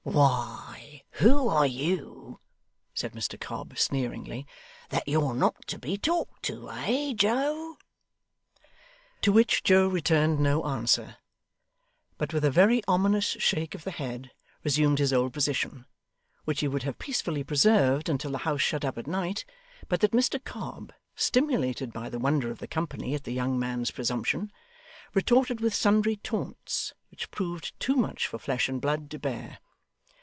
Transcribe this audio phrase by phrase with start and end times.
[0.03, 2.39] 'Why, who are you,'
[2.91, 4.47] said Mr Cobb, sneeringly,
[4.89, 7.77] 'that you're not to be talked to, eh, Joe?'
[9.21, 11.17] To which Joe returned no answer,
[12.17, 14.31] but with a very ominous shake of the head,
[14.63, 15.85] resumed his old position,
[16.45, 19.45] which he would have peacefully preserved until the house shut up at night,
[19.87, 23.91] but that Mr Cobb, stimulated by the wonder of the company at the young man's
[23.91, 24.51] presumption,
[25.13, 29.59] retorted with sundry taunts, which proved too much for flesh and blood to bear.